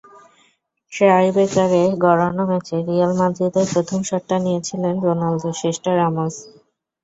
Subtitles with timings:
[0.91, 6.35] টাইব্রেকারে গড়ানো ম্যাচে রিয়াল মাদ্রিদের প্রথম শটটা নিয়েছিলেন রোনালদো, শেষটা রামোস।